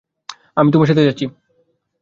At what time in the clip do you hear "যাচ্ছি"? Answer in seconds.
1.07-1.25